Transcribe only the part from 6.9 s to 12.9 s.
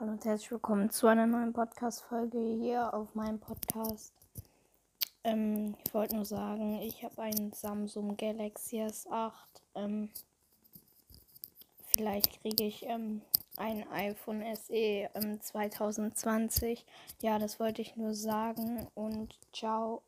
habe einen Samsung Galaxy S8. Ähm, vielleicht kriege ich